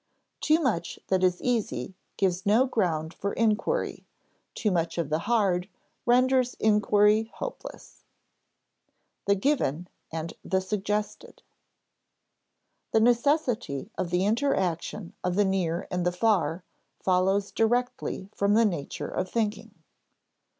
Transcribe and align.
Too 0.39 0.59
much 0.59 0.97
that 1.09 1.23
is 1.23 1.39
easy 1.43 1.93
gives 2.17 2.43
no 2.43 2.65
ground 2.65 3.13
for 3.13 3.33
inquiry; 3.33 4.07
too 4.55 4.71
much 4.71 4.97
of 4.97 5.09
the 5.11 5.19
hard 5.29 5.69
renders 6.07 6.55
inquiry 6.59 7.29
hopeless. 7.35 8.03
[Sidenote: 9.27 9.27
The 9.27 9.35
given 9.35 9.89
and 10.11 10.33
the 10.43 10.59
suggested] 10.59 11.43
The 12.91 12.99
necessity 13.01 13.91
of 13.95 14.09
the 14.09 14.25
interaction 14.25 15.13
of 15.23 15.35
the 15.35 15.45
near 15.45 15.87
and 15.91 16.03
the 16.03 16.11
far 16.11 16.63
follows 17.03 17.51
directly 17.51 18.27
from 18.33 18.55
the 18.55 18.65
nature 18.65 19.07
of 19.07 19.29
thinking. 19.29 19.83